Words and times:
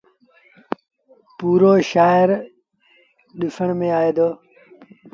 پورو 1.37 1.71
شآهر 1.91 2.29
ڏسڻ 3.39 3.67
ميݩ 3.79 3.95
آئي 3.99 4.11
دو۔ 4.17 4.29